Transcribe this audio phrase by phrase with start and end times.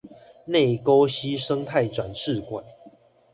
[0.45, 2.65] 內溝溪生態展示館